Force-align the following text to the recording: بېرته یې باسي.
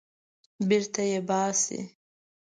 بېرته 0.67 1.01
یې 1.11 1.19
باسي. 1.29 1.79